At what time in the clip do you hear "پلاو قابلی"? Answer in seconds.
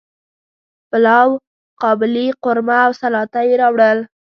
0.89-2.27